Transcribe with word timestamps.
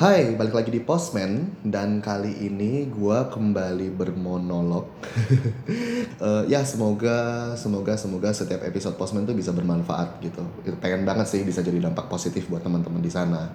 Hai, 0.00 0.32
balik 0.32 0.56
lagi 0.56 0.72
di 0.72 0.80
Postman 0.80 1.60
dan 1.60 2.00
kali 2.00 2.32
ini 2.48 2.88
gua 2.88 3.28
kembali 3.28 3.92
bermonolog. 3.92 4.88
Eh, 6.20 6.44
ya 6.52 6.64
semoga 6.64 7.52
semoga 7.56 7.96
semoga 8.00 8.32
setiap 8.32 8.64
episode 8.64 8.96
Postman 8.96 9.28
tuh 9.28 9.36
bisa 9.36 9.52
bermanfaat 9.52 10.24
gitu. 10.24 10.40
Itu 10.64 10.76
pengen 10.80 11.04
banget 11.04 11.28
sih 11.28 11.44
bisa 11.44 11.60
jadi 11.60 11.84
dampak 11.84 12.08
positif 12.08 12.48
buat 12.48 12.64
teman-teman 12.64 13.04
di 13.04 13.12
sana. 13.12 13.52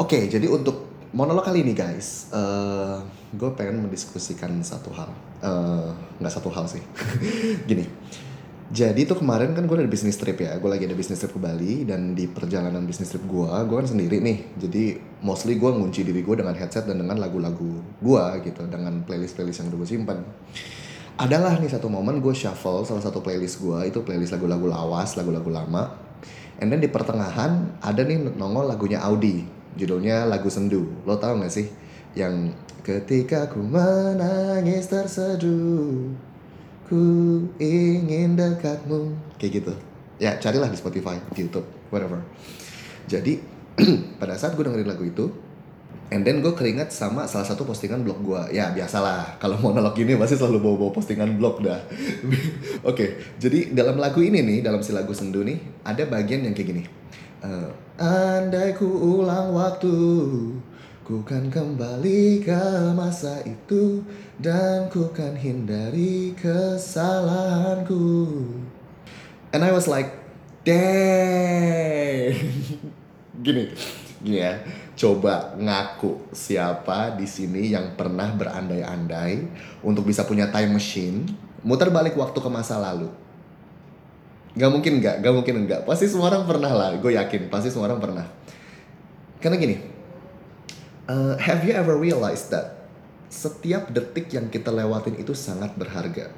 Oke, 0.00 0.24
jadi 0.32 0.48
untuk 0.48 0.88
monolog 1.12 1.44
kali 1.44 1.60
ini 1.60 1.76
guys, 1.76 2.32
eh 2.32 2.96
gue 3.36 3.50
pengen 3.52 3.84
mendiskusikan 3.84 4.56
satu 4.64 4.88
hal. 4.96 5.12
Eh, 5.44 5.88
nggak 6.16 6.32
satu 6.32 6.48
hal 6.48 6.64
sih. 6.64 6.80
Gini. 7.68 7.84
Jadi 8.68 9.08
tuh 9.08 9.24
kemarin 9.24 9.56
kan 9.56 9.64
gue 9.64 9.76
ada 9.80 9.88
bisnis 9.88 10.20
trip 10.20 10.44
ya, 10.44 10.60
gue 10.60 10.68
lagi 10.68 10.84
ada 10.84 10.92
bisnis 10.92 11.16
trip 11.16 11.32
ke 11.32 11.40
Bali 11.40 11.88
dan 11.88 12.12
di 12.12 12.28
perjalanan 12.28 12.84
bisnis 12.84 13.08
trip 13.08 13.24
gue, 13.24 13.48
gue 13.48 13.76
kan 13.80 13.88
sendiri 13.88 14.20
nih. 14.20 14.60
Jadi 14.60 14.84
mostly 15.24 15.56
gue 15.56 15.72
ngunci 15.72 16.04
diri 16.04 16.20
gue 16.20 16.36
dengan 16.36 16.52
headset 16.52 16.84
dan 16.84 17.00
dengan 17.00 17.16
lagu-lagu 17.16 17.80
gue 17.80 18.24
gitu, 18.44 18.68
dengan 18.68 19.00
playlist-playlist 19.08 19.64
yang 19.64 19.72
udah 19.72 19.78
gue 19.80 19.88
simpan. 19.88 20.18
Adalah 21.16 21.56
nih 21.56 21.72
satu 21.72 21.88
momen 21.88 22.20
gue 22.20 22.36
shuffle 22.36 22.84
salah 22.84 23.00
satu 23.00 23.24
playlist 23.24 23.64
gue 23.64 23.88
itu 23.88 24.04
playlist 24.04 24.36
lagu-lagu 24.36 24.68
lawas, 24.68 25.16
lagu-lagu 25.16 25.48
lama. 25.48 25.88
And 26.60 26.68
then 26.68 26.84
di 26.84 26.92
pertengahan 26.92 27.80
ada 27.80 28.04
nih 28.04 28.36
nongol 28.36 28.68
lagunya 28.68 29.00
Audi, 29.00 29.48
judulnya 29.80 30.28
lagu 30.28 30.52
sendu. 30.52 30.92
Lo 31.08 31.16
tau 31.16 31.40
gak 31.40 31.48
sih? 31.48 31.72
Yang 32.12 32.52
ketika 32.84 33.48
ku 33.48 33.64
menangis 33.64 34.92
terseduh 34.92 36.28
Ku 36.88 37.00
ingin 37.60 38.34
dekatmu. 38.34 39.12
Kayak 39.36 39.52
gitu. 39.62 39.72
Ya 40.18 40.34
carilah 40.40 40.66
di 40.72 40.78
Spotify, 40.80 41.20
di 41.30 41.46
Youtube, 41.46 41.68
whatever. 41.92 42.18
Jadi 43.06 43.38
pada 44.20 44.34
saat 44.34 44.56
gue 44.58 44.64
dengerin 44.64 44.88
lagu 44.88 45.04
itu 45.06 45.28
And 46.08 46.24
then 46.24 46.40
gue 46.40 46.56
keringet 46.56 46.88
sama 46.88 47.28
salah 47.28 47.44
satu 47.44 47.68
postingan 47.68 48.00
blog 48.00 48.24
gue 48.24 48.56
Ya 48.56 48.72
biasalah. 48.72 49.36
Kalau 49.36 49.60
monolog 49.60 49.92
gini 49.92 50.16
pasti 50.16 50.40
selalu 50.40 50.64
bawa-bawa 50.64 50.92
postingan 50.96 51.36
blog 51.36 51.60
dah. 51.60 51.76
Oke 52.90 53.36
Jadi 53.36 53.76
dalam 53.76 54.00
lagu 54.00 54.24
ini 54.24 54.40
nih 54.40 54.64
Dalam 54.64 54.80
si 54.80 54.96
lagu 54.96 55.12
sendu 55.12 55.44
nih 55.44 55.84
Ada 55.84 56.08
bagian 56.08 56.48
yang 56.48 56.56
kayak 56.56 56.68
gini. 56.72 56.82
Eh, 57.44 57.68
Andai 58.00 58.72
ku 58.72 58.88
ulang 58.88 59.52
waktu 59.52 59.92
Ku 61.08 61.24
kan 61.24 61.48
kembali 61.48 62.44
ke 62.44 62.92
masa 62.92 63.40
itu 63.48 64.04
Dan 64.36 64.92
ku 64.92 65.08
kan 65.08 65.32
hindari 65.40 66.36
kesalahanku. 66.36 67.96
And 69.56 69.64
I 69.64 69.72
was 69.72 69.88
like 69.88 70.12
Dang 70.68 72.36
Gini 73.40 73.72
Gini 74.20 74.36
ya. 74.36 74.60
Coba 75.00 75.56
ngaku 75.56 76.28
siapa 76.36 77.16
di 77.16 77.24
sini 77.24 77.72
yang 77.72 77.96
pernah 77.96 78.28
berandai-andai 78.36 79.48
Untuk 79.80 80.04
bisa 80.04 80.28
punya 80.28 80.52
time 80.52 80.76
machine 80.76 81.24
Muter 81.64 81.88
balik 81.88 82.20
waktu 82.20 82.36
ke 82.36 82.50
masa 82.52 82.76
lalu. 82.76 83.08
Gak 84.60 84.68
mungkin 84.68 85.00
gak, 85.00 85.24
gak 85.24 85.32
mungkin 85.32 85.64
enggak 85.64 85.88
Pasti 85.88 86.04
semua 86.04 86.28
orang 86.36 86.44
pernah 86.44 86.68
lah, 86.68 87.00
gue 87.00 87.16
yakin. 87.16 87.48
Pasti 87.48 87.72
semua 87.72 87.88
orang 87.88 87.96
pernah. 87.96 88.28
Karena 89.40 89.56
gini 89.56 89.96
uh, 91.08 91.34
Have 91.40 91.64
you 91.64 91.74
ever 91.74 91.96
realized 91.96 92.52
that 92.52 92.86
Setiap 93.28 93.92
detik 93.92 94.32
yang 94.32 94.52
kita 94.52 94.68
lewatin 94.72 95.16
itu 95.16 95.32
sangat 95.32 95.74
berharga 95.74 96.30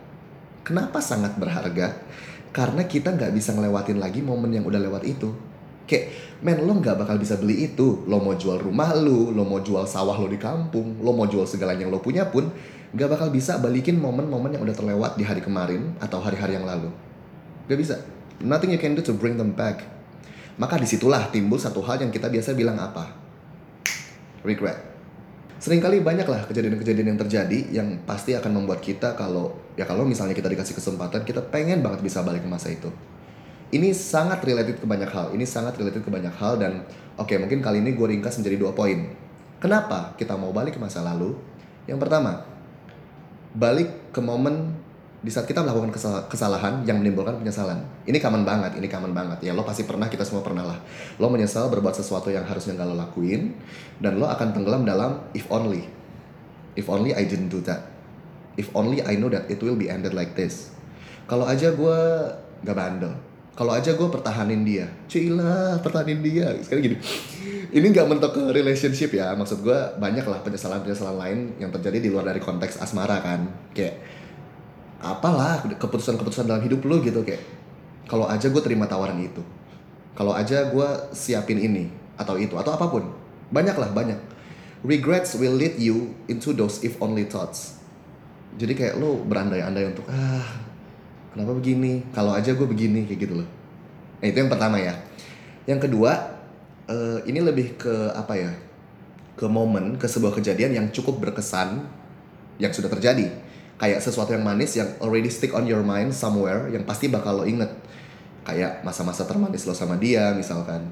Kenapa 0.63 1.03
sangat 1.03 1.37
berharga? 1.37 1.99
Karena 2.51 2.87
kita 2.87 3.15
nggak 3.15 3.35
bisa 3.35 3.55
ngelewatin 3.55 3.99
lagi 3.99 4.23
momen 4.23 4.55
yang 4.55 4.65
udah 4.67 4.81
lewat 4.81 5.03
itu 5.07 5.31
Kayak, 5.87 6.39
men 6.47 6.63
lo 6.63 6.79
nggak 6.79 7.03
bakal 7.03 7.19
bisa 7.19 7.35
beli 7.39 7.67
itu 7.71 8.07
Lo 8.07 8.23
mau 8.23 8.39
jual 8.39 8.63
rumah 8.63 8.95
lo, 8.95 9.35
lo 9.35 9.43
mau 9.43 9.59
jual 9.59 9.87
sawah 9.87 10.15
lo 10.19 10.31
di 10.31 10.39
kampung 10.39 11.03
Lo 11.03 11.15
mau 11.15 11.27
jual 11.27 11.47
segalanya 11.47 11.87
yang 11.87 11.93
lo 11.95 11.99
punya 11.99 12.31
pun 12.31 12.51
nggak 12.91 13.07
bakal 13.07 13.31
bisa 13.31 13.55
balikin 13.63 14.03
momen-momen 14.03 14.51
yang 14.51 14.67
udah 14.67 14.75
terlewat 14.75 15.15
di 15.15 15.23
hari 15.23 15.39
kemarin 15.39 15.95
Atau 16.03 16.19
hari-hari 16.19 16.59
yang 16.59 16.67
lalu 16.67 16.91
Gak 17.71 17.79
bisa. 17.79 18.03
Nothing 18.43 18.75
you 18.75 18.83
can 18.83 18.99
do 18.99 19.03
to 19.07 19.15
bring 19.15 19.39
them 19.39 19.55
back. 19.55 19.87
Maka 20.59 20.75
di 20.75 20.91
situlah 20.91 21.31
timbul 21.31 21.55
satu 21.55 21.79
hal 21.87 22.03
yang 22.03 22.11
kita 22.11 22.27
biasa 22.27 22.51
bilang 22.59 22.83
apa? 22.83 23.30
Regret. 24.47 24.91
Seringkali 25.61 26.01
banyaklah 26.01 26.49
kejadian-kejadian 26.49 27.13
yang 27.13 27.21
terjadi 27.21 27.59
yang 27.69 27.89
pasti 28.09 28.33
akan 28.33 28.65
membuat 28.65 28.81
kita 28.81 29.13
kalau 29.13 29.53
ya 29.77 29.85
kalau 29.85 30.09
misalnya 30.09 30.33
kita 30.33 30.49
dikasih 30.49 30.73
kesempatan 30.73 31.21
kita 31.21 31.45
pengen 31.53 31.85
banget 31.85 32.01
bisa 32.01 32.25
balik 32.25 32.41
ke 32.41 32.49
masa 32.49 32.73
itu. 32.73 32.89
Ini 33.71 33.93
sangat 33.93 34.41
related 34.41 34.81
ke 34.81 34.87
banyak 34.89 35.13
hal. 35.13 35.37
Ini 35.37 35.45
sangat 35.45 35.77
related 35.77 36.01
ke 36.01 36.11
banyak 36.11 36.33
hal 36.33 36.57
dan 36.57 36.89
oke 37.21 37.37
mungkin 37.37 37.61
kali 37.61 37.85
ini 37.85 37.93
gue 37.93 38.07
ringkas 38.09 38.41
menjadi 38.41 38.57
dua 38.57 38.73
poin. 38.73 39.13
Kenapa 39.61 40.17
kita 40.17 40.33
mau 40.41 40.49
balik 40.49 40.75
ke 40.75 40.81
masa 40.81 41.05
lalu? 41.05 41.37
Yang 41.85 42.09
pertama, 42.09 42.49
balik 43.53 43.93
ke 44.17 44.21
momen 44.25 44.73
di 45.21 45.29
saat 45.29 45.45
kita 45.45 45.61
melakukan 45.61 45.93
kesal- 45.93 46.25
kesalahan 46.33 46.81
yang 46.89 46.97
menimbulkan 46.97 47.37
penyesalan. 47.37 47.77
Ini 48.09 48.17
common 48.25 48.49
banget, 48.49 48.81
ini 48.81 48.89
common 48.89 49.13
banget. 49.13 49.45
Ya 49.45 49.53
lo 49.53 49.69
pasti 49.69 49.85
pernah, 49.85 50.09
kita 50.09 50.25
semua 50.25 50.41
pernah 50.41 50.65
lah. 50.65 50.79
Lo 51.21 51.29
menyesal 51.29 51.69
berbuat 51.69 51.93
sesuatu 51.93 52.33
yang 52.33 52.49
harusnya 52.49 52.73
gak 52.73 52.89
lo 52.89 52.97
lakuin, 52.97 53.53
dan 54.01 54.17
lo 54.17 54.25
akan 54.25 54.57
tenggelam 54.57 54.89
dalam 54.89 55.21
if 55.37 55.45
only. 55.53 55.85
If 56.73 56.89
only 56.89 57.13
I 57.13 57.29
didn't 57.29 57.53
do 57.53 57.61
that. 57.69 57.85
If 58.57 58.73
only 58.73 59.05
I 59.05 59.21
know 59.21 59.29
that 59.29 59.53
it 59.53 59.61
will 59.61 59.77
be 59.77 59.93
ended 59.93 60.17
like 60.17 60.33
this. 60.33 60.73
Kalau 61.29 61.45
aja 61.45 61.69
gue 61.77 61.99
gak 62.65 62.77
bandel. 62.77 63.13
Kalau 63.53 63.77
aja 63.77 63.93
gue 63.93 64.09
pertahanin 64.09 64.65
dia. 64.65 64.89
Cila, 65.05 65.77
pertahanin 65.85 66.25
dia. 66.25 66.49
Sekarang 66.65 66.81
gini. 66.81 66.97
Ini 67.69 67.87
gak 67.93 68.09
mentok 68.09 68.33
ke 68.41 68.43
relationship 68.57 69.13
ya. 69.13 69.37
Maksud 69.37 69.61
gue 69.61 69.79
banyak 70.01 70.25
lah 70.25 70.41
penyesalan-penyesalan 70.41 71.17
lain 71.21 71.39
yang 71.61 71.69
terjadi 71.69 72.01
di 72.01 72.09
luar 72.09 72.25
dari 72.25 72.41
konteks 72.41 72.81
asmara 72.81 73.21
kan. 73.21 73.45
Kayak 73.77 74.01
apalah 75.01 75.65
keputusan-keputusan 75.65 76.45
dalam 76.45 76.63
hidup 76.65 76.85
lu 76.85 77.01
gitu 77.01 77.25
kayak 77.25 77.41
kalau 78.05 78.29
aja 78.29 78.53
gue 78.53 78.63
terima 78.63 78.85
tawaran 78.85 79.17
itu 79.21 79.41
kalau 80.15 80.37
aja 80.37 80.69
gue 80.69 80.89
siapin 81.17 81.57
ini 81.57 81.89
atau 82.21 82.37
itu 82.37 82.53
atau 82.61 82.77
apa 82.77 82.87
pun 82.93 83.09
banyak 83.51 83.77
lah 83.77 83.91
banyak. 83.91 84.21
Regrets 84.81 85.37
will 85.37 85.53
lead 85.53 85.77
you 85.77 86.17
into 86.29 86.57
those 86.57 86.81
if 86.81 86.97
only 87.05 87.29
thoughts. 87.29 87.77
Jadi 88.57 88.73
kayak 88.73 88.95
lo 88.97 89.21
berandai-andai 89.25 89.93
untuk 89.93 90.09
ah 90.09 90.47
kenapa 91.33 91.53
begini? 91.57 92.09
Kalau 92.13 92.33
aja 92.33 92.57
gue 92.57 92.65
begini 92.65 93.05
kayak 93.05 93.21
gitu 93.29 93.35
loh. 93.45 93.49
Nah 94.21 94.27
itu 94.27 94.39
yang 94.41 94.49
pertama 94.49 94.81
ya. 94.81 94.97
Yang 95.69 95.91
kedua 95.91 96.13
eh, 96.89 97.19
ini 97.29 97.41
lebih 97.45 97.77
ke 97.77 97.95
apa 98.17 98.35
ya 98.37 98.53
ke 99.37 99.47
momen 99.49 99.97
ke 100.01 100.05
sebuah 100.09 100.37
kejadian 100.37 100.77
yang 100.77 100.87
cukup 100.93 101.21
berkesan 101.21 101.85
yang 102.61 102.73
sudah 102.73 102.93
terjadi 102.93 103.33
kayak 103.81 104.05
sesuatu 104.05 104.37
yang 104.37 104.45
manis 104.45 104.77
yang 104.77 104.93
already 105.01 105.33
stick 105.33 105.57
on 105.57 105.65
your 105.65 105.81
mind 105.81 106.13
somewhere 106.13 106.69
yang 106.69 106.85
pasti 106.85 107.09
bakal 107.09 107.41
lo 107.41 107.45
inget. 107.49 107.73
Kayak 108.45 108.85
masa-masa 108.85 109.25
termanis 109.25 109.65
lo 109.65 109.73
sama 109.73 109.97
dia 109.97 110.37
misalkan. 110.37 110.85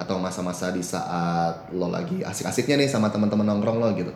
Atau 0.00 0.16
masa-masa 0.16 0.72
di 0.72 0.80
saat 0.80 1.68
lo 1.76 1.92
lagi 1.92 2.24
asik-asiknya 2.24 2.80
nih 2.80 2.88
sama 2.88 3.12
teman-teman 3.12 3.44
nongkrong 3.44 3.76
lo 3.76 3.92
gitu. 3.92 4.12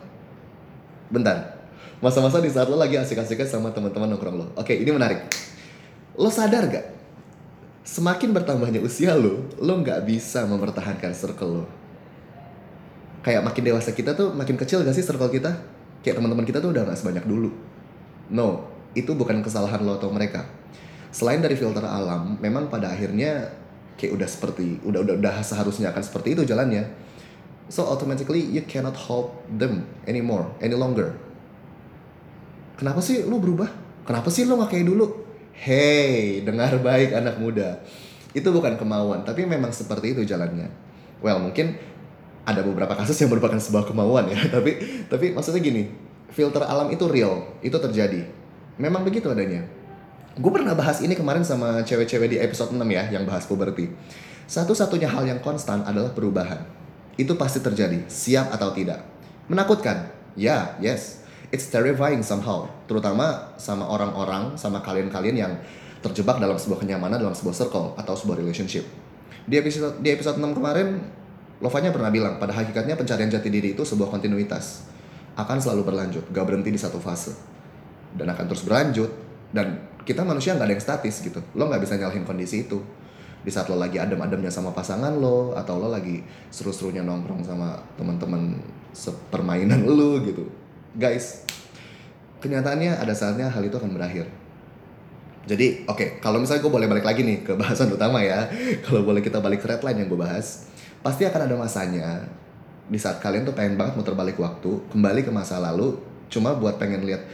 Bentar. 1.13 1.53
Masa-masa 2.01 2.41
di 2.41 2.49
saat 2.49 2.65
lo 2.65 2.81
lagi 2.81 2.97
asik-asiknya 2.97 3.45
sama 3.45 3.69
teman-teman 3.69 4.17
nongkrong 4.17 4.35
lo. 4.41 4.45
Oke 4.57 4.73
ini 4.73 4.89
menarik. 4.89 5.21
Lo 6.17 6.33
sadar 6.33 6.65
gak 6.65 6.85
semakin 7.85 8.33
bertambahnya 8.33 8.81
usia 8.81 9.13
lo 9.13 9.45
lo 9.61 9.73
nggak 9.85 10.01
bisa 10.09 10.49
mempertahankan 10.49 11.13
circle 11.13 11.61
lo. 11.61 11.65
Kayak 13.21 13.45
makin 13.45 13.61
dewasa 13.69 13.93
kita 13.93 14.17
tuh 14.17 14.33
makin 14.33 14.57
kecil 14.57 14.81
gak 14.81 14.97
sih 14.97 15.05
circle 15.05 15.29
kita? 15.29 15.53
Kayak 16.01 16.17
teman-teman 16.17 16.45
kita 16.49 16.57
tuh 16.57 16.73
udah 16.73 16.89
gak 16.89 16.97
sebanyak 16.97 17.25
dulu 17.29 17.74
No, 18.31 18.65
itu 18.97 19.11
bukan 19.13 19.43
kesalahan 19.45 19.83
lo 19.83 19.99
atau 19.99 20.09
mereka. 20.09 20.47
Selain 21.11 21.39
dari 21.39 21.55
filter 21.55 21.83
alam, 21.83 22.35
memang 22.41 22.67
pada 22.67 22.91
akhirnya 22.91 23.47
kayak 23.95 24.19
udah 24.19 24.27
seperti 24.27 24.83
udah 24.83 24.99
udah 25.07 25.15
udah 25.19 25.35
seharusnya 25.39 25.91
akan 25.95 26.03
seperti 26.03 26.35
itu 26.35 26.43
jalannya. 26.43 26.83
So 27.71 27.87
automatically 27.87 28.45
you 28.45 28.61
cannot 28.67 28.93
hold 28.93 29.33
them 29.47 29.87
anymore, 30.05 30.51
any 30.61 30.77
longer. 30.77 31.17
Kenapa 32.75 32.99
sih 32.99 33.23
lo 33.23 33.39
berubah? 33.39 33.71
Kenapa 34.05 34.29
sih 34.29 34.45
lo 34.45 34.59
gak 34.61 34.75
kayak 34.75 34.85
dulu? 34.85 35.25
Hey, 35.55 36.43
dengar 36.43 36.75
baik 36.83 37.15
anak 37.15 37.39
muda. 37.39 37.79
Itu 38.35 38.51
bukan 38.51 38.75
kemauan, 38.75 39.23
tapi 39.23 39.47
memang 39.47 39.71
seperti 39.71 40.11
itu 40.11 40.27
jalannya. 40.27 40.67
Well, 41.23 41.39
mungkin 41.39 41.79
ada 42.45 42.61
beberapa 42.61 42.93
kasus 42.93 43.17
yang 43.17 43.31
merupakan 43.31 43.57
sebuah 43.57 43.87
kemauan 43.87 44.29
ya, 44.29 44.37
tapi 44.55 44.77
tapi 45.07 45.31
maksudnya 45.31 45.63
gini, 45.63 45.89
filter 46.31 46.63
alam 46.63 46.89
itu 46.89 47.05
real, 47.09 47.45
itu 47.61 47.75
terjadi. 47.75 48.25
Memang 48.79 49.05
begitu 49.05 49.29
adanya. 49.31 49.65
Gue 50.35 50.51
pernah 50.51 50.75
bahas 50.75 50.99
ini 50.99 51.15
kemarin 51.15 51.47
sama 51.47 51.79
cewek-cewek 51.83 52.27
di 52.27 52.37
episode 52.41 52.75
6 52.75 52.83
ya, 52.91 53.07
yang 53.07 53.23
bahas 53.23 53.47
puberty. 53.47 53.87
Satu-satunya 54.45 55.07
hal 55.07 55.23
yang 55.25 55.39
konstan 55.39 55.81
adalah 55.87 56.11
perubahan. 56.11 56.59
Itu 57.15 57.39
pasti 57.39 57.63
terjadi, 57.63 58.03
siap 58.11 58.51
atau 58.51 58.75
tidak. 58.75 58.99
Menakutkan? 59.47 60.11
Ya, 60.35 60.75
yes. 60.83 61.23
It's 61.55 61.71
terrifying 61.71 62.19
somehow. 62.19 62.67
Terutama 62.85 63.55
sama 63.55 63.87
orang-orang, 63.87 64.59
sama 64.59 64.83
kalian-kalian 64.83 65.37
yang 65.39 65.53
terjebak 66.03 66.43
dalam 66.43 66.59
sebuah 66.59 66.83
kenyamanan, 66.83 67.17
dalam 67.17 67.31
sebuah 67.31 67.55
circle, 67.55 67.95
atau 67.95 68.13
sebuah 68.13 68.43
relationship. 68.43 68.83
Di 69.47 69.61
episode, 69.63 70.03
di 70.03 70.11
episode 70.11 70.35
6 70.35 70.51
kemarin, 70.51 70.99
Lovanya 71.63 71.95
pernah 71.95 72.11
bilang, 72.11 72.35
pada 72.35 72.51
hakikatnya 72.51 72.99
pencarian 72.99 73.31
jati 73.31 73.47
diri 73.47 73.71
itu 73.71 73.83
sebuah 73.87 74.11
kontinuitas. 74.11 74.91
Akan 75.35 75.59
selalu 75.59 75.91
berlanjut, 75.91 76.23
gak 76.31 76.45
berhenti 76.47 76.71
di 76.71 76.79
satu 76.79 76.99
fase. 76.99 77.35
Dan 78.15 78.31
akan 78.31 78.45
terus 78.47 78.63
berlanjut. 78.63 79.11
Dan 79.51 79.79
kita 80.07 80.23
manusia 80.23 80.55
nggak 80.55 80.67
ada 80.67 80.73
yang 80.77 80.83
statis 80.83 81.19
gitu. 81.19 81.43
Lo 81.57 81.67
nggak 81.67 81.83
bisa 81.83 81.99
nyalahin 81.99 82.23
kondisi 82.23 82.69
itu. 82.69 82.79
Di 83.45 83.51
saat 83.53 83.69
lo 83.69 83.77
lagi 83.77 83.99
adem-ademnya 84.01 84.49
sama 84.49 84.71
pasangan 84.71 85.11
lo, 85.17 85.53
atau 85.53 85.77
lo 85.77 85.91
lagi 85.91 86.23
seru-serunya 86.49 87.03
nongkrong 87.03 87.45
sama 87.45 87.77
teman-teman 87.99 88.57
sepermainan 88.95 89.85
lo 89.97 90.23
gitu. 90.23 90.47
Guys, 90.95 91.43
kenyataannya 92.39 92.95
ada 92.95 93.11
saatnya 93.11 93.51
hal 93.51 93.61
itu 93.65 93.75
akan 93.75 93.91
berakhir. 93.91 94.29
Jadi, 95.45 95.85
oke, 95.85 95.93
okay, 95.93 96.07
kalau 96.23 96.41
misalnya 96.41 96.65
gue 96.65 96.73
boleh 96.73 96.89
balik 96.89 97.05
lagi 97.05 97.21
nih 97.21 97.45
ke 97.45 97.53
bahasan 97.53 97.93
utama 97.93 98.17
ya. 98.17 98.49
Kalau 98.89 99.05
boleh 99.05 99.21
kita 99.21 99.37
balik 99.37 99.61
ke 99.61 99.69
redline 99.69 100.01
yang 100.01 100.09
gue 100.09 100.17
bahas 100.17 100.65
pasti 101.05 101.21
akan 101.21 101.41
ada 101.45 101.53
masanya 101.53 102.25
di 102.85 102.99
saat 103.01 103.17
kalian 103.17 103.47
tuh 103.47 103.55
pengen 103.57 103.77
banget 103.77 103.97
muter 103.97 104.13
balik 104.13 104.37
waktu 104.37 104.77
kembali 104.93 105.25
ke 105.25 105.31
masa 105.33 105.57
lalu 105.57 105.97
cuma 106.29 106.53
buat 106.53 106.77
pengen 106.77 107.01
lihat 107.05 107.25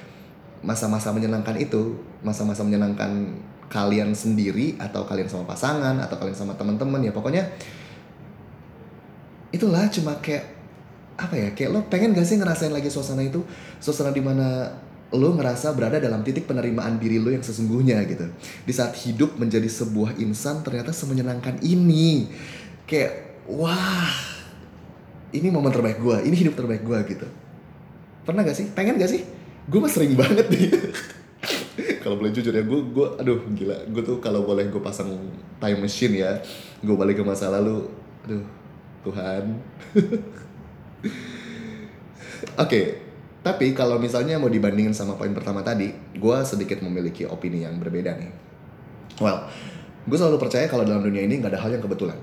masa-masa 0.64 1.12
menyenangkan 1.12 1.58
itu 1.60 1.98
masa-masa 2.24 2.64
menyenangkan 2.64 3.36
kalian 3.72 4.16
sendiri 4.16 4.76
atau 4.80 5.08
kalian 5.08 5.28
sama 5.28 5.48
pasangan 5.48 5.96
atau 6.00 6.16
kalian 6.20 6.38
sama 6.38 6.54
teman-teman 6.56 7.04
ya 7.04 7.12
pokoknya 7.12 7.48
itulah 9.52 9.88
cuma 9.92 10.16
kayak 10.24 10.62
apa 11.20 11.36
ya 11.38 11.50
kayak 11.54 11.70
lo 11.70 11.80
pengen 11.86 12.16
gak 12.16 12.26
sih 12.26 12.40
ngerasain 12.40 12.74
lagi 12.74 12.90
suasana 12.90 13.22
itu? 13.22 13.46
Suasana 13.78 14.10
di 14.10 14.24
mana 14.24 14.74
lo 15.12 15.36
ngerasa 15.36 15.76
berada 15.76 16.00
dalam 16.00 16.24
titik 16.24 16.48
penerimaan 16.48 16.98
diri 16.98 17.20
lo 17.20 17.30
yang 17.30 17.44
sesungguhnya 17.44 18.02
gitu. 18.08 18.26
Di 18.66 18.74
saat 18.74 18.96
hidup 19.06 19.38
menjadi 19.38 19.68
sebuah 19.68 20.18
insan 20.18 20.64
ternyata 20.66 20.96
semenyenangkan 20.96 21.62
ini. 21.62 22.32
Kayak 22.88 23.44
wah 23.46 24.41
ini 25.32 25.48
momen 25.48 25.72
terbaik 25.72 26.00
gue 26.00 26.18
ini 26.28 26.36
hidup 26.36 26.56
terbaik 26.60 26.84
gue 26.84 27.00
gitu. 27.16 27.28
Pernah 28.28 28.46
gak 28.46 28.58
sih? 28.58 28.68
Pengen 28.76 29.00
gak 29.00 29.12
sih? 29.12 29.24
Gue 29.72 29.80
mah 29.80 29.92
sering 29.92 30.14
banget 30.14 30.48
nih. 30.52 30.68
Kalau 32.04 32.18
boleh 32.18 32.34
jujur 32.34 32.54
ya 32.54 32.62
gue 32.66 32.80
gue 32.92 33.08
aduh 33.18 33.40
gila. 33.56 33.78
Gue 33.90 34.02
tuh 34.04 34.18
kalau 34.20 34.42
boleh 34.44 34.68
gue 34.68 34.82
pasang 34.82 35.10
time 35.62 35.80
machine 35.80 36.18
ya 36.18 36.42
gue 36.82 36.96
balik 36.98 37.22
ke 37.22 37.24
masa 37.26 37.50
lalu 37.54 37.88
aduh 38.26 38.46
Tuhan. 39.06 39.44
Oke 42.58 42.58
okay, 42.58 42.86
tapi 43.46 43.74
kalau 43.78 44.02
misalnya 44.02 44.42
mau 44.42 44.50
dibandingin 44.50 44.98
sama 44.98 45.14
poin 45.14 45.30
pertama 45.34 45.62
tadi 45.62 45.94
gue 45.94 46.38
sedikit 46.42 46.82
memiliki 46.82 47.26
opini 47.30 47.66
yang 47.66 47.78
berbeda 47.78 48.18
nih. 48.18 48.34
Well 49.22 49.46
gue 50.02 50.18
selalu 50.18 50.42
percaya 50.42 50.66
kalau 50.66 50.82
dalam 50.82 51.06
dunia 51.06 51.22
ini 51.22 51.38
nggak 51.38 51.54
ada 51.54 51.62
hal 51.62 51.78
yang 51.78 51.86
kebetulan. 51.86 52.18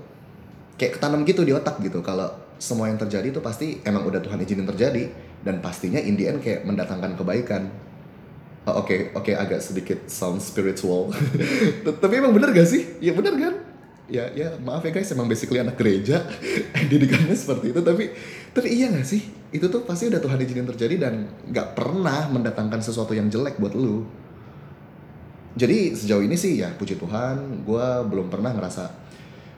Kayak 0.75 0.99
ketanam 0.99 1.23
gitu 1.23 1.47
di 1.47 1.55
otak 1.55 1.79
gitu 1.79 2.03
kalau 2.03 2.48
semua 2.59 2.91
yang 2.91 2.99
terjadi 2.99 3.31
itu 3.31 3.39
pasti 3.39 3.79
emang 3.87 4.03
udah 4.03 4.19
Tuhan 4.19 4.37
izinin 4.43 4.67
terjadi. 4.67 5.31
Dan 5.39 5.63
pastinya 5.63 5.97
in 6.03 6.19
the 6.19 6.27
end 6.27 6.43
kayak 6.43 6.67
mendatangkan 6.67 7.15
kebaikan. 7.15 7.71
Oke 8.67 8.69
oh, 8.69 8.75
oke 8.75 8.85
okay, 8.85 8.99
okay, 9.15 9.35
agak 9.39 9.63
sedikit 9.63 10.11
sound 10.11 10.43
spiritual. 10.43 11.09
Tapi 12.03 12.13
emang 12.19 12.35
bener 12.35 12.51
gak 12.51 12.67
sih? 12.67 12.99
Ya 12.99 13.15
bener 13.15 13.39
kan? 13.39 13.55
Ya 14.11 14.27
ya 14.35 14.59
maaf 14.59 14.83
ya 14.83 14.91
guys 14.91 15.07
emang 15.15 15.31
basically 15.31 15.63
anak 15.63 15.79
gereja. 15.79 16.27
Didikannya 16.91 17.33
seperti 17.33 17.71
itu. 17.71 17.79
Tapi 17.79 18.03
tapi 18.51 18.67
iya 18.67 18.91
gak 18.91 19.07
sih? 19.07 19.23
Itu 19.55 19.71
tuh 19.71 19.87
pasti 19.87 20.11
udah 20.11 20.19
Tuhan 20.19 20.37
izinin 20.43 20.67
terjadi 20.67 20.95
dan 20.99 21.13
nggak 21.49 21.73
pernah 21.73 22.27
mendatangkan 22.29 22.83
sesuatu 22.83 23.15
yang 23.15 23.31
jelek 23.31 23.57
buat 23.57 23.73
lu. 23.73 24.03
Jadi 25.57 25.95
sejauh 25.95 26.21
ini 26.21 26.35
sih 26.37 26.61
ya 26.61 26.69
puji 26.75 26.99
Tuhan 26.99 27.65
gue 27.65 27.87
belum 28.05 28.29
pernah 28.29 28.53
ngerasa 28.53 28.91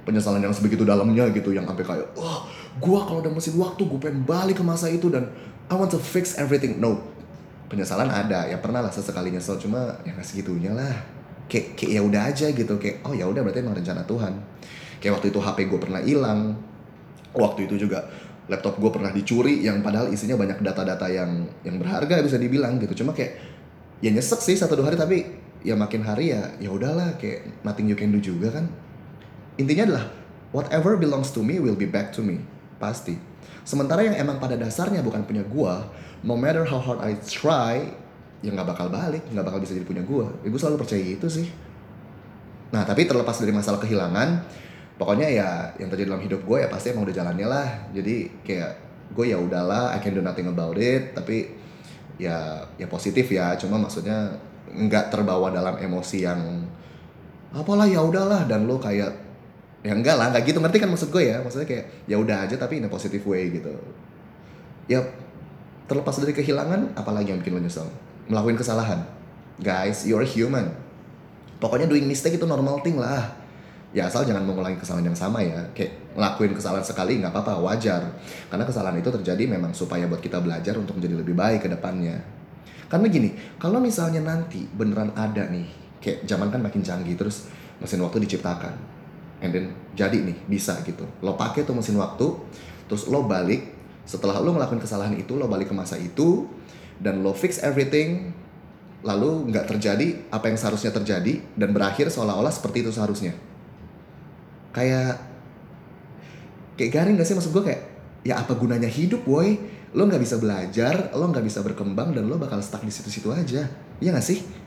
penyesalan 0.08 0.42
yang 0.42 0.56
sebegitu 0.56 0.82
dalamnya 0.88 1.30
gitu 1.30 1.54
yang 1.54 1.68
sampai 1.68 1.86
kayak 1.86 2.08
oh, 2.18 2.48
gue 2.80 3.00
kalau 3.04 3.20
ada 3.20 3.28
mesin 3.28 3.60
waktu 3.60 3.84
gue 3.84 4.00
pengen 4.00 4.24
balik 4.24 4.62
ke 4.62 4.64
masa 4.64 4.88
itu 4.88 5.12
dan 5.12 5.28
I 5.68 5.76
want 5.76 5.92
to 5.92 6.00
fix 6.00 6.40
everything. 6.40 6.80
No. 6.80 7.04
Penyesalan 7.68 8.12
ada 8.12 8.48
ya 8.48 8.60
pernah 8.60 8.84
lah 8.84 8.92
sesekali 8.92 9.32
nyesel 9.32 9.60
cuma 9.60 10.00
ya 10.08 10.16
nggak 10.16 10.28
segitunya 10.28 10.72
lah. 10.72 10.92
Kayak 11.52 11.76
kayak 11.76 11.92
ya 12.00 12.02
udah 12.04 12.22
aja 12.32 12.48
gitu. 12.52 12.74
Kayak 12.80 13.04
oh 13.08 13.16
ya 13.16 13.28
udah 13.28 13.44
berarti 13.44 13.60
emang 13.64 13.76
rencana 13.76 14.04
Tuhan. 14.08 14.34
Kayak 15.04 15.20
waktu 15.20 15.28
itu 15.32 15.40
HP 15.40 15.58
gue 15.68 15.80
pernah 15.80 16.02
hilang. 16.04 16.56
Waktu 17.32 17.68
itu 17.68 17.88
juga 17.88 18.04
laptop 18.52 18.76
gue 18.80 18.92
pernah 18.92 19.12
dicuri 19.16 19.64
yang 19.64 19.80
padahal 19.80 20.12
isinya 20.12 20.36
banyak 20.36 20.60
data-data 20.60 21.08
yang 21.08 21.48
yang 21.64 21.80
berharga 21.80 22.20
bisa 22.24 22.36
dibilang 22.36 22.76
gitu. 22.80 23.04
Cuma 23.04 23.16
kayak 23.16 23.40
ya 24.04 24.12
nyesek 24.12 24.44
sih 24.44 24.60
satu 24.60 24.76
dua 24.76 24.92
hari 24.92 25.00
tapi 25.00 25.18
ya 25.64 25.80
makin 25.80 26.04
hari 26.04 26.36
ya 26.36 26.52
ya 26.60 26.68
udahlah. 26.68 27.16
Kayak 27.16 27.64
nothing 27.64 27.88
you 27.88 27.96
can 27.96 28.12
do 28.12 28.20
juga 28.20 28.60
kan. 28.60 28.68
Intinya 29.56 29.88
adalah 29.88 30.06
whatever 30.52 31.00
belongs 31.00 31.32
to 31.32 31.40
me 31.40 31.64
will 31.64 31.80
be 31.80 31.88
back 31.88 32.12
to 32.12 32.20
me 32.20 32.44
pasti. 32.82 33.14
Sementara 33.62 34.02
yang 34.02 34.18
emang 34.18 34.42
pada 34.42 34.58
dasarnya 34.58 35.06
bukan 35.06 35.22
punya 35.22 35.46
gua 35.46 35.86
no 36.26 36.34
matter 36.34 36.66
how 36.66 36.82
hard 36.82 37.06
I 37.06 37.14
try 37.22 37.94
ya 38.42 38.50
nggak 38.50 38.74
bakal 38.74 38.90
balik 38.90 39.22
nggak 39.30 39.46
bakal 39.46 39.62
bisa 39.62 39.78
jadi 39.78 39.86
punya 39.86 40.02
gua. 40.02 40.34
Ya 40.42 40.50
gua 40.50 40.58
selalu 40.58 40.82
percaya 40.82 41.06
itu 41.06 41.30
sih. 41.30 41.46
Nah 42.74 42.82
tapi 42.88 43.06
terlepas 43.06 43.38
dari 43.38 43.54
masalah 43.54 43.78
kehilangan 43.78 44.42
pokoknya 44.96 45.28
ya 45.34 45.50
yang 45.82 45.90
terjadi 45.90 46.14
dalam 46.14 46.22
hidup 46.22 46.46
gue 46.46 46.58
ya 46.62 46.70
pasti 46.70 46.94
emang 46.94 47.10
udah 47.10 47.16
jalannya 47.16 47.48
lah. 47.50 47.68
Jadi 47.90 48.46
kayak 48.46 48.72
gue 49.12 49.26
ya 49.34 49.38
udahlah 49.42 49.92
I 49.92 50.00
can 50.00 50.14
do 50.14 50.22
nothing 50.22 50.46
about 50.46 50.78
it. 50.78 51.18
Tapi 51.18 51.52
ya 52.22 52.64
ya 52.78 52.86
positif 52.86 53.28
ya 53.34 53.58
cuma 53.58 53.82
maksudnya 53.82 54.30
nggak 54.72 55.10
terbawa 55.10 55.50
dalam 55.50 55.82
emosi 55.82 56.22
yang 56.22 56.64
apalah 57.52 57.90
ya 57.90 58.00
udahlah. 58.06 58.46
Dan 58.46 58.70
lo 58.70 58.78
kayak 58.78 59.31
ya 59.82 59.94
enggak 59.98 60.16
lah 60.18 60.30
nggak 60.34 60.44
gitu. 60.46 60.58
Ngerti 60.62 60.78
kan 60.78 60.90
maksud 60.90 61.10
gue 61.10 61.24
ya? 61.30 61.38
Maksudnya 61.42 61.68
kayak 61.68 61.86
ya 62.06 62.16
udah 62.18 62.38
aja 62.46 62.56
tapi 62.58 62.82
in 62.82 62.86
a 62.86 62.90
positive 62.90 63.22
way 63.26 63.50
gitu. 63.50 63.74
Ya 64.90 65.02
terlepas 65.90 66.18
dari 66.22 66.34
kehilangan 66.34 66.96
apalagi 66.96 67.34
yang 67.34 67.42
bikin 67.42 67.58
lo 67.58 67.62
nyesel? 67.62 67.88
Melakukan 68.30 68.62
kesalahan. 68.62 69.00
Guys 69.62 70.06
you're 70.06 70.26
human. 70.26 70.70
Pokoknya 71.62 71.86
doing 71.86 72.06
mistake 72.06 72.38
itu 72.38 72.46
normal 72.46 72.82
thing 72.82 72.98
lah. 72.98 73.38
Ya 73.92 74.08
asal 74.08 74.24
jangan 74.24 74.48
mengulangi 74.48 74.80
kesalahan 74.80 75.12
yang 75.12 75.18
sama 75.18 75.44
ya. 75.44 75.60
Kayak 75.76 76.16
ngelakuin 76.16 76.56
kesalahan 76.56 76.86
sekali 76.86 77.20
nggak 77.20 77.34
apa-apa 77.34 77.60
wajar. 77.60 78.02
Karena 78.48 78.64
kesalahan 78.64 78.98
itu 78.98 79.10
terjadi 79.12 79.44
memang 79.52 79.76
supaya 79.76 80.08
buat 80.08 80.24
kita 80.24 80.40
belajar 80.40 80.78
untuk 80.80 80.98
menjadi 81.02 81.16
lebih 81.20 81.36
baik 81.36 81.68
ke 81.68 81.70
depannya. 81.70 82.18
Karena 82.88 83.08
gini 83.08 83.36
kalau 83.58 83.80
misalnya 83.80 84.20
nanti 84.24 84.68
beneran 84.68 85.16
ada 85.16 85.48
nih 85.48 85.68
kayak 86.02 86.26
zaman 86.26 86.50
kan 86.50 86.60
makin 86.60 86.82
canggih 86.82 87.16
terus 87.16 87.48
mesin 87.78 88.02
waktu 88.02 88.26
diciptakan 88.26 89.01
and 89.42 89.52
then 89.52 89.74
jadi 89.98 90.22
nih 90.22 90.38
bisa 90.48 90.80
gitu. 90.86 91.04
Lo 91.20 91.36
pakai 91.36 91.66
tuh 91.66 91.76
mesin 91.76 91.98
waktu 91.98 92.38
terus 92.86 93.10
lo 93.10 93.26
balik 93.26 93.74
setelah 94.06 94.40
lo 94.40 94.54
ngelakuin 94.56 94.82
kesalahan 94.82 95.18
itu 95.18 95.36
lo 95.36 95.50
balik 95.50 95.74
ke 95.74 95.76
masa 95.76 95.98
itu 95.98 96.46
dan 97.02 97.26
lo 97.26 97.34
fix 97.34 97.60
everything 97.66 98.32
lalu 99.02 99.50
nggak 99.50 99.66
terjadi 99.66 100.30
apa 100.30 100.54
yang 100.54 100.58
seharusnya 100.62 100.94
terjadi 100.94 101.42
dan 101.58 101.74
berakhir 101.74 102.14
seolah-olah 102.14 102.54
seperti 102.54 102.86
itu 102.86 102.94
seharusnya. 102.94 103.34
Kayak 104.72 105.20
kayak 106.78 106.92
garing 106.94 107.16
gak 107.18 107.28
sih? 107.28 107.36
Maksud 107.36 107.52
gue 107.52 107.64
kayak 107.66 107.82
ya 108.22 108.38
apa 108.38 108.54
gunanya 108.54 108.88
hidup 108.88 109.26
woi 109.26 109.58
lo 109.92 110.08
nggak 110.08 110.24
bisa 110.24 110.38
belajar 110.38 111.12
lo 111.18 111.26
nggak 111.28 111.44
bisa 111.44 111.60
berkembang 111.66 112.14
dan 112.14 112.30
lo 112.30 112.38
bakal 112.38 112.62
stuck 112.62 112.86
di 112.86 112.94
situ-situ 112.94 113.34
aja. 113.34 113.66
Iya 113.98 114.10
gak 114.14 114.26
sih 114.26 114.61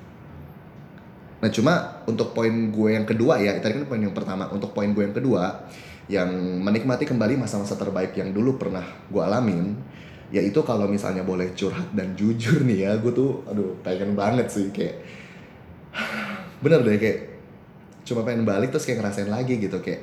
Nah 1.44 1.52
cuma 1.52 2.00
untuk 2.08 2.32
poin 2.32 2.72
gue 2.72 2.88
yang 2.96 3.04
kedua 3.04 3.36
ya, 3.36 3.60
tadi 3.60 3.76
kan 3.76 3.84
poin 3.84 4.00
yang 4.00 4.16
pertama. 4.16 4.48
Untuk 4.48 4.72
poin 4.72 4.88
gue 4.96 5.04
yang 5.04 5.12
kedua, 5.12 5.68
yang 6.08 6.32
menikmati 6.64 7.04
kembali 7.04 7.36
masa-masa 7.36 7.76
terbaik 7.76 8.16
yang 8.16 8.32
dulu 8.32 8.56
pernah 8.56 8.80
gue 9.12 9.20
alamin, 9.20 9.76
yaitu 10.32 10.64
kalau 10.64 10.88
misalnya 10.88 11.20
boleh 11.20 11.52
curhat 11.52 11.92
dan 11.92 12.16
jujur 12.16 12.64
nih 12.64 12.88
ya, 12.88 12.96
gue 12.96 13.12
tuh 13.12 13.44
aduh 13.44 13.76
pengen 13.84 14.16
banget 14.16 14.48
sih 14.48 14.72
kayak 14.72 15.04
bener 16.64 16.80
deh 16.80 16.96
kayak 16.96 17.18
cuma 18.08 18.24
pengen 18.24 18.48
balik 18.48 18.72
terus 18.72 18.88
kayak 18.88 19.04
ngerasain 19.04 19.28
lagi 19.28 19.60
gitu 19.60 19.84
kayak 19.84 20.00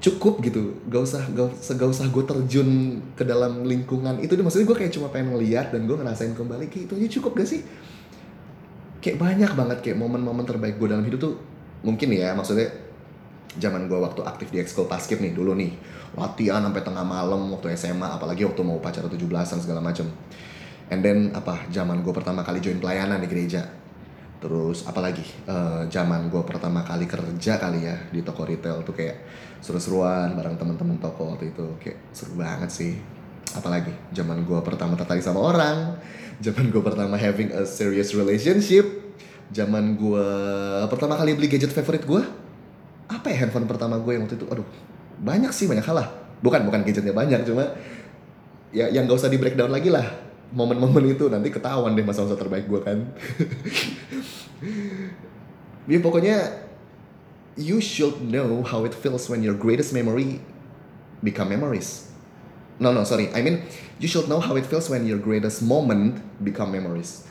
cukup 0.00 0.38
gitu 0.44 0.76
gak 0.86 1.02
usah 1.02 1.24
gak, 1.32 1.56
gak 1.56 1.88
usah 1.88 2.06
gue 2.12 2.24
terjun 2.24 3.00
ke 3.16 3.24
dalam 3.24 3.64
lingkungan 3.64 4.20
itu 4.22 4.38
maksudnya 4.38 4.68
gue 4.70 4.76
kayak 4.76 4.92
cuma 4.92 5.08
pengen 5.08 5.34
ngeliat 5.34 5.72
dan 5.72 5.88
gue 5.88 5.96
ngerasain 5.98 6.36
kembali 6.36 6.68
kayak 6.68 6.84
itu 6.86 6.92
aja 6.94 7.08
cukup 7.18 7.42
gak 7.42 7.48
sih 7.48 7.60
kayak 9.06 9.22
banyak 9.22 9.52
banget 9.54 9.78
kayak 9.86 10.02
momen-momen 10.02 10.42
terbaik 10.42 10.82
gue 10.82 10.90
dalam 10.90 11.06
hidup 11.06 11.22
tuh 11.22 11.38
mungkin 11.86 12.10
ya 12.10 12.34
maksudnya 12.34 12.66
zaman 13.54 13.86
gue 13.86 13.94
waktu 13.94 14.26
aktif 14.26 14.50
di 14.50 14.58
ekskul 14.58 14.90
basket 14.90 15.22
nih 15.22 15.30
dulu 15.30 15.54
nih 15.54 15.70
latihan 16.18 16.58
sampai 16.58 16.82
tengah 16.82 17.06
malam 17.06 17.46
waktu 17.54 17.70
SMA 17.78 18.18
apalagi 18.18 18.42
waktu 18.42 18.66
mau 18.66 18.82
upacara 18.82 19.06
17-an 19.06 19.62
segala 19.62 19.78
macem. 19.78 20.10
And 20.90 21.06
then 21.06 21.30
apa 21.38 21.70
zaman 21.70 22.02
gue 22.02 22.10
pertama 22.10 22.42
kali 22.42 22.58
join 22.58 22.82
pelayanan 22.82 23.22
di 23.22 23.28
gereja. 23.30 23.62
Terus 24.42 24.84
apalagi 24.84 25.24
uh, 25.48 25.86
zaman 25.86 26.28
gue 26.28 26.42
pertama 26.42 26.82
kali 26.82 27.06
kerja 27.08 27.56
kali 27.62 27.86
ya 27.86 27.96
di 28.10 28.20
toko 28.26 28.42
retail 28.42 28.82
tuh 28.82 28.92
kayak 28.92 29.22
seru-seruan 29.62 30.34
bareng 30.34 30.58
temen-temen 30.58 30.98
toko 31.00 31.34
waktu 31.34 31.54
itu 31.54 31.66
kayak 31.80 32.12
seru 32.12 32.36
banget 32.36 32.68
sih 32.68 33.15
apalagi 33.54 33.92
zaman 34.10 34.42
gue 34.42 34.58
pertama 34.64 34.98
tertarik 34.98 35.22
sama 35.22 35.44
orang. 35.44 36.00
Zaman 36.42 36.68
gue 36.68 36.82
pertama 36.82 37.14
having 37.14 37.54
a 37.54 37.62
serious 37.62 38.12
relationship. 38.16 38.84
Zaman 39.54 39.94
gue 39.94 40.28
pertama 40.90 41.14
kali 41.14 41.38
beli 41.38 41.46
gadget 41.46 41.70
favorit 41.70 42.02
gue 42.02 42.22
apa 43.06 43.26
ya 43.30 43.46
handphone 43.46 43.70
pertama 43.70 43.94
gue 44.02 44.12
yang 44.18 44.26
waktu 44.26 44.36
itu? 44.40 44.46
Aduh 44.50 44.66
banyak 45.22 45.52
sih 45.54 45.70
banyak 45.70 45.86
hal 45.86 45.96
lah. 46.02 46.08
Bukan 46.42 46.66
bukan 46.66 46.82
gadgetnya 46.82 47.14
banyak 47.14 47.46
cuma 47.46 47.72
ya 48.74 48.90
yang 48.90 49.06
gak 49.06 49.22
usah 49.22 49.30
di 49.30 49.38
breakdown 49.38 49.70
lagi 49.70 49.88
lah. 49.88 50.04
Momen-momen 50.46 51.02
itu 51.10 51.26
nanti 51.26 51.50
ketahuan 51.50 51.98
deh 51.98 52.06
masa-masa 52.06 52.34
terbaik 52.34 52.66
gue 52.66 52.80
kan. 52.82 52.98
Ya 55.86 56.02
pokoknya 56.02 56.66
you 57.54 57.78
should 57.78 58.18
know 58.26 58.66
how 58.66 58.82
it 58.82 58.90
feels 58.90 59.30
when 59.30 59.38
your 59.38 59.54
greatest 59.54 59.94
memory 59.94 60.42
become 61.22 61.46
memories 61.46 62.05
no 62.78 62.92
no 62.92 63.04
sorry. 63.04 63.32
I 63.32 63.40
mean 63.40 63.64
you 63.98 64.08
should 64.08 64.28
know 64.28 64.40
how 64.40 64.56
it 64.56 64.68
feels 64.68 64.88
when 64.92 65.08
your 65.08 65.18
greatest 65.18 65.64
moment 65.64 66.20
become 66.44 66.72
memories. 66.72 67.24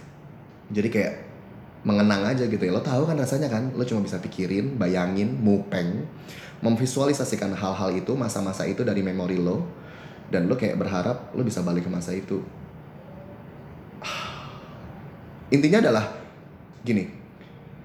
Jadi 0.73 0.89
kayak 0.89 1.13
mengenang 1.85 2.25
aja 2.25 2.49
gitu 2.49 2.61
ya. 2.61 2.73
Lo 2.73 2.81
tahu 2.81 3.05
kan 3.05 3.17
rasanya 3.17 3.49
kan? 3.49 3.69
Lo 3.77 3.85
cuma 3.85 4.01
bisa 4.01 4.17
pikirin 4.17 4.81
bayangin 4.81 5.37
mupeng 5.37 6.09
memvisualisasikan 6.65 7.53
hal-hal 7.53 7.93
itu 7.93 8.17
masa-masa 8.17 8.65
itu 8.65 8.81
dari 8.81 9.05
memori 9.05 9.37
lo 9.37 9.61
dan 10.33 10.49
lo 10.49 10.57
kayak 10.57 10.81
berharap 10.81 11.29
lo 11.37 11.45
bisa 11.45 11.61
balik 11.61 11.85
ke 11.85 11.91
masa 11.93 12.17
itu. 12.17 12.41
Intinya 15.55 15.85
adalah 15.85 16.05
gini. 16.81 17.23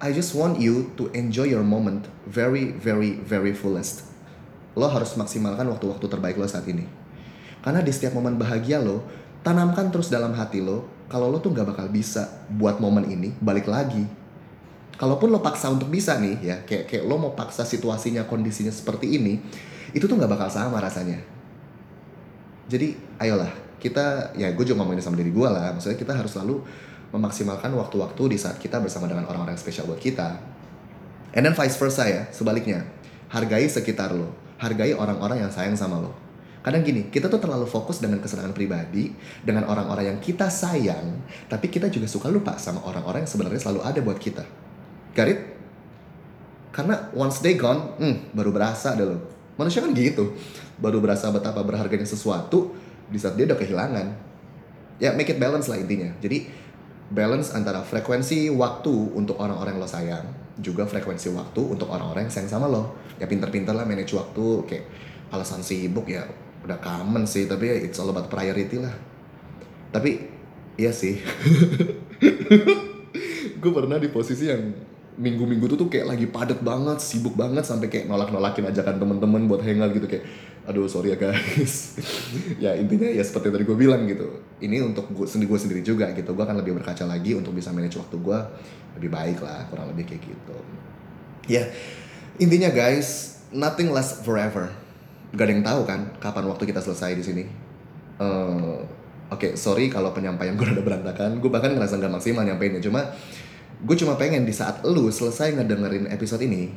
I 0.01 0.17
just 0.17 0.33
want 0.33 0.57
you 0.57 0.89
to 0.97 1.13
enjoy 1.13 1.53
your 1.53 1.61
moment 1.61 2.09
very 2.25 2.73
very 2.73 3.21
very 3.21 3.53
fullest. 3.53 4.09
Lo 4.73 4.89
harus 4.89 5.13
maksimalkan 5.13 5.69
waktu-waktu 5.69 6.09
terbaik 6.09 6.41
lo 6.41 6.49
saat 6.49 6.65
ini 6.65 7.00
karena 7.61 7.81
di 7.85 7.93
setiap 7.93 8.17
momen 8.17 8.37
bahagia 8.41 8.81
lo 8.81 9.05
tanamkan 9.45 9.89
terus 9.89 10.13
dalam 10.13 10.37
hati 10.37 10.61
lo 10.61 10.89
kalau 11.11 11.29
lo 11.29 11.41
tuh 11.43 11.53
nggak 11.53 11.67
bakal 11.75 11.87
bisa 11.89 12.47
buat 12.53 12.79
momen 12.81 13.09
ini 13.09 13.33
balik 13.41 13.69
lagi 13.69 14.05
kalaupun 15.01 15.33
lo 15.33 15.41
paksa 15.41 15.73
untuk 15.73 15.89
bisa 15.89 16.21
nih 16.21 16.37
ya 16.41 16.57
kayak 16.65 16.89
kayak 16.89 17.05
lo 17.09 17.17
mau 17.17 17.33
paksa 17.33 17.65
situasinya 17.65 18.29
kondisinya 18.29 18.73
seperti 18.73 19.17
ini 19.17 19.41
itu 19.97 20.05
tuh 20.05 20.17
nggak 20.17 20.31
bakal 20.31 20.49
sama 20.53 20.81
rasanya 20.81 21.21
jadi 22.71 22.95
ayolah 23.19 23.51
kita 23.81 24.37
ya 24.37 24.53
gue 24.53 24.65
juga 24.65 24.85
ngomongin 24.85 25.01
sama 25.01 25.17
diri 25.17 25.33
gue 25.33 25.49
lah 25.49 25.73
maksudnya 25.73 25.97
kita 25.97 26.13
harus 26.13 26.37
selalu 26.37 26.61
memaksimalkan 27.11 27.75
waktu-waktu 27.75 28.23
di 28.35 28.39
saat 28.39 28.57
kita 28.63 28.79
bersama 28.79 29.11
dengan 29.11 29.27
orang-orang 29.27 29.59
spesial 29.59 29.87
buat 29.91 29.99
kita. 29.99 30.39
And 31.35 31.47
then 31.47 31.55
vice 31.55 31.79
versa 31.79 32.07
ya, 32.07 32.27
sebaliknya. 32.31 32.87
Hargai 33.31 33.67
sekitar 33.71 34.11
lo, 34.15 34.35
hargai 34.59 34.95
orang-orang 34.95 35.47
yang 35.47 35.51
sayang 35.51 35.79
sama 35.79 36.03
lo. 36.03 36.15
Kadang 36.61 36.85
gini, 36.85 37.09
kita 37.09 37.33
tuh 37.33 37.41
terlalu 37.41 37.65
fokus 37.65 38.05
dengan 38.05 38.21
kesenangan 38.21 38.53
pribadi, 38.53 39.09
dengan 39.41 39.65
orang-orang 39.65 40.13
yang 40.13 40.19
kita 40.21 40.53
sayang, 40.53 41.25
tapi 41.49 41.73
kita 41.73 41.89
juga 41.89 42.05
suka 42.05 42.29
lupa 42.29 42.61
sama 42.61 42.85
orang-orang 42.85 43.25
yang 43.25 43.33
sebenarnya 43.33 43.61
selalu 43.65 43.81
ada 43.81 44.01
buat 44.05 44.21
kita. 44.21 44.45
Garit? 45.17 45.41
Karena 46.69 47.09
once 47.17 47.41
they 47.41 47.57
gone, 47.57 47.97
hmm, 47.97 48.37
baru 48.37 48.53
berasa 48.53 48.93
deh 48.93 49.09
lo. 49.09 49.17
Manusia 49.57 49.81
kan 49.81 49.97
gitu, 49.97 50.37
baru 50.77 51.01
berasa 51.01 51.33
betapa 51.33 51.65
berharganya 51.65 52.05
sesuatu 52.05 52.77
di 53.09 53.17
saat 53.17 53.41
dia 53.41 53.49
udah 53.49 53.57
kehilangan. 53.57 54.07
Ya, 55.01 55.17
make 55.17 55.33
it 55.33 55.41
balance 55.41 55.65
lah 55.65 55.81
intinya. 55.81 56.13
Jadi, 56.21 56.45
balance 57.11 57.57
antara 57.57 57.81
frekuensi 57.83 58.53
waktu 58.55 59.17
untuk 59.17 59.41
orang-orang 59.41 59.81
lo 59.81 59.89
sayang 59.89 60.29
juga 60.61 60.87
frekuensi 60.87 61.35
waktu 61.35 61.59
untuk 61.75 61.91
orang-orang 61.91 62.31
yang 62.31 62.33
sayang 62.33 62.53
sama 62.53 62.71
lo 62.71 62.95
ya 63.19 63.27
pinter-pinter 63.27 63.75
lah 63.75 63.83
manage 63.83 64.15
waktu 64.15 64.63
kayak 64.71 64.85
alasan 65.35 65.59
sibuk 65.59 66.07
ya 66.07 66.23
udah 66.65 66.79
common 66.79 67.25
sih 67.25 67.49
tapi 67.49 67.73
ya 67.73 67.77
it's 67.81 67.97
all 67.97 68.13
about 68.13 68.29
priority 68.29 68.81
lah. 68.81 68.93
Tapi 69.91 70.31
iya 70.79 70.95
sih. 70.95 71.19
Gue 73.61 73.73
pernah 73.75 74.01
di 74.01 74.09
posisi 74.09 74.49
yang 74.49 74.73
minggu-minggu 75.21 75.69
tuh 75.69 75.77
tuh 75.77 75.89
kayak 75.93 76.17
lagi 76.17 76.27
padat 76.31 76.65
banget 76.65 76.97
sibuk 77.05 77.37
banget 77.37 77.69
sampai 77.69 77.93
kayak 77.93 78.09
nolak-nolakin 78.09 78.73
ajakan 78.73 78.97
temen-temen 78.97 79.43
buat 79.51 79.61
hangout 79.61 79.93
gitu 79.93 80.09
kayak 80.09 80.25
aduh 80.65 80.89
sorry 80.89 81.13
ya 81.13 81.19
guys. 81.21 81.99
Ya 82.63 82.77
intinya 82.77 83.09
ya 83.09 83.21
seperti 83.21 83.53
tadi 83.53 83.65
gue 83.67 83.77
bilang 83.77 84.07
gitu. 84.07 84.41
Ini 84.63 84.81
untuk 84.85 85.11
gue 85.13 85.27
sendiri 85.27 85.51
gue 85.51 85.61
sendiri 85.61 85.83
juga 85.85 86.09
gitu. 86.15 86.33
Gue 86.33 86.45
akan 86.47 86.65
lebih 86.65 86.81
berkaca 86.81 87.05
lagi 87.05 87.37
untuk 87.37 87.53
bisa 87.53 87.75
manage 87.75 88.01
waktu 88.01 88.17
gue 88.17 88.39
lebih 89.01 89.11
baik 89.13 89.39
lah 89.45 89.69
kurang 89.69 89.93
lebih 89.93 90.09
kayak 90.09 90.23
gitu. 90.25 90.57
Ya 91.51 91.69
intinya 92.41 92.73
guys 92.73 93.41
nothing 93.53 93.93
lasts 93.93 94.23
forever 94.23 94.71
gak 95.35 95.45
ada 95.47 95.53
yang 95.53 95.65
tahu 95.65 95.81
kan 95.87 96.01
kapan 96.19 96.45
waktu 96.51 96.65
kita 96.67 96.81
selesai 96.83 97.15
di 97.15 97.25
sini 97.25 97.45
uh, 98.19 98.81
oke 99.31 99.39
okay, 99.39 99.51
sorry 99.55 99.87
kalau 99.87 100.11
penyampaian 100.11 100.55
gue 100.59 100.67
udah 100.67 100.85
berantakan 100.89 101.39
gue 101.39 101.51
bahkan 101.51 101.71
ngerasa 101.75 102.03
gak 102.03 102.13
maksimal 102.13 102.43
nyampeinnya 102.43 102.83
cuma 102.83 103.07
gue 103.81 103.97
cuma 103.97 104.19
pengen 104.21 104.45
di 104.45 104.53
saat 104.53 104.85
lu 104.85 105.09
selesai 105.09 105.57
ngedengerin 105.57 106.11
episode 106.13 106.45
ini 106.45 106.69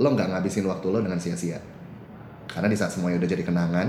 lo 0.00 0.08
nggak 0.16 0.32
ngabisin 0.32 0.64
waktu 0.64 0.88
lo 0.88 1.04
dengan 1.04 1.20
sia-sia 1.20 1.60
karena 2.48 2.68
di 2.68 2.76
saat 2.76 2.92
semuanya 2.92 3.20
udah 3.20 3.30
jadi 3.32 3.44
kenangan 3.44 3.88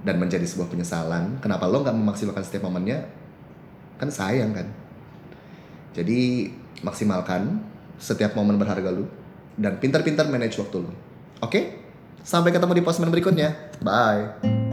dan 0.00 0.16
menjadi 0.16 0.42
sebuah 0.48 0.72
penyesalan, 0.72 1.38
kenapa 1.44 1.68
lo 1.68 1.84
nggak 1.84 1.92
memaksimalkan 1.92 2.42
setiap 2.42 2.66
momennya? 2.66 3.04
Kan 4.00 4.08
sayang 4.08 4.56
kan. 4.56 4.66
Jadi 5.92 6.48
maksimalkan 6.80 7.60
setiap 8.00 8.32
momen 8.32 8.56
berharga 8.56 8.88
lo 8.88 9.04
dan 9.60 9.76
pintar-pintar 9.76 10.26
manage 10.32 10.56
waktu 10.56 10.80
lo. 10.80 10.90
Oke? 11.44 11.79
Sampai 12.22 12.54
ketemu 12.54 12.78
di 12.78 12.82
postman 12.84 13.10
berikutnya. 13.10 13.54
Bye. 13.82 14.69